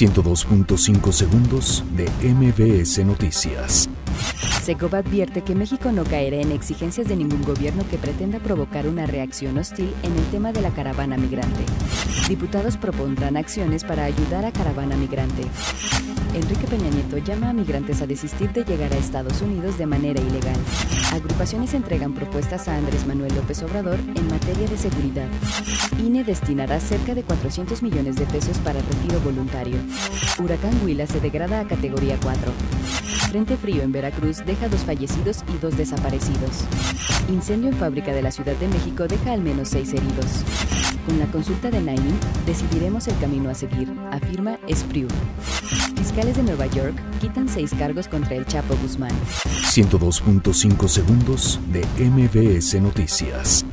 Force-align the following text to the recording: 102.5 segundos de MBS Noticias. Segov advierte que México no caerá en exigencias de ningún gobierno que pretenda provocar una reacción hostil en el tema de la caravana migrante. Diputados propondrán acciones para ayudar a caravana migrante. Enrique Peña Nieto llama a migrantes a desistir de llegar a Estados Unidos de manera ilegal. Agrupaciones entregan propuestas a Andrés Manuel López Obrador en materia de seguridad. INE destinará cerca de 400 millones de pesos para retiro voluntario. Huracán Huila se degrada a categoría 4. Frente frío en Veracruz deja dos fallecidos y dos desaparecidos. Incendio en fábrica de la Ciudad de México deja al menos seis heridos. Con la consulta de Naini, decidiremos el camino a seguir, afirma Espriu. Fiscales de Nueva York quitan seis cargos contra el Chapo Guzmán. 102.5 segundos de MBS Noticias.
102.5 0.00 1.12
segundos 1.12 1.84
de 1.94 2.08
MBS 2.26 3.04
Noticias. 3.04 3.86
Segov 4.62 4.94
advierte 4.94 5.42
que 5.42 5.54
México 5.54 5.92
no 5.92 6.04
caerá 6.04 6.38
en 6.38 6.52
exigencias 6.52 7.06
de 7.06 7.16
ningún 7.16 7.42
gobierno 7.42 7.86
que 7.86 7.98
pretenda 7.98 8.38
provocar 8.38 8.86
una 8.86 9.04
reacción 9.04 9.58
hostil 9.58 9.92
en 10.02 10.16
el 10.16 10.24
tema 10.30 10.52
de 10.52 10.62
la 10.62 10.70
caravana 10.70 11.18
migrante. 11.18 11.66
Diputados 12.30 12.78
propondrán 12.78 13.36
acciones 13.36 13.84
para 13.84 14.04
ayudar 14.04 14.46
a 14.46 14.52
caravana 14.52 14.96
migrante. 14.96 15.42
Enrique 16.34 16.66
Peña 16.68 16.88
Nieto 16.90 17.18
llama 17.18 17.50
a 17.50 17.52
migrantes 17.52 18.02
a 18.02 18.06
desistir 18.06 18.52
de 18.52 18.64
llegar 18.64 18.92
a 18.92 18.96
Estados 18.96 19.42
Unidos 19.42 19.76
de 19.78 19.86
manera 19.86 20.20
ilegal. 20.20 20.56
Agrupaciones 21.12 21.74
entregan 21.74 22.12
propuestas 22.12 22.68
a 22.68 22.76
Andrés 22.76 23.04
Manuel 23.04 23.34
López 23.34 23.62
Obrador 23.64 23.98
en 23.98 24.28
materia 24.28 24.68
de 24.68 24.78
seguridad. 24.78 25.26
INE 25.98 26.22
destinará 26.22 26.78
cerca 26.78 27.14
de 27.14 27.24
400 27.24 27.82
millones 27.82 28.14
de 28.14 28.26
pesos 28.26 28.58
para 28.58 28.80
retiro 28.80 29.20
voluntario. 29.20 29.76
Huracán 30.38 30.72
Huila 30.84 31.06
se 31.06 31.20
degrada 31.20 31.60
a 31.60 31.66
categoría 31.66 32.16
4. 32.22 32.52
Frente 33.30 33.56
frío 33.56 33.82
en 33.82 33.92
Veracruz 33.92 34.44
deja 34.46 34.68
dos 34.68 34.80
fallecidos 34.80 35.44
y 35.52 35.58
dos 35.58 35.76
desaparecidos. 35.76 36.64
Incendio 37.28 37.70
en 37.70 37.76
fábrica 37.76 38.12
de 38.12 38.22
la 38.22 38.30
Ciudad 38.30 38.54
de 38.56 38.68
México 38.68 39.06
deja 39.08 39.32
al 39.32 39.40
menos 39.40 39.68
seis 39.68 39.92
heridos. 39.92 40.44
Con 41.06 41.18
la 41.18 41.26
consulta 41.26 41.70
de 41.70 41.80
Naini, 41.80 42.14
decidiremos 42.46 43.08
el 43.08 43.18
camino 43.18 43.50
a 43.50 43.54
seguir, 43.54 43.92
afirma 44.10 44.58
Espriu. 44.68 45.08
Fiscales 46.10 46.36
de 46.38 46.42
Nueva 46.42 46.66
York 46.66 46.96
quitan 47.20 47.48
seis 47.48 47.72
cargos 47.78 48.08
contra 48.08 48.34
el 48.34 48.44
Chapo 48.44 48.74
Guzmán. 48.82 49.12
102.5 49.46 50.88
segundos 50.88 51.60
de 51.70 51.84
MBS 52.04 52.80
Noticias. 52.82 53.64